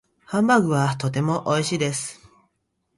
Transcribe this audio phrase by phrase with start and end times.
[0.25, 2.27] ハンバーグはとても美味しいです。